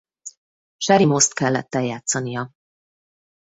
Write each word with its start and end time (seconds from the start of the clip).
Cherry 0.77 1.05
Moss-t 1.05 1.33
kellett 1.33 1.75
eljátszania. 1.75 2.49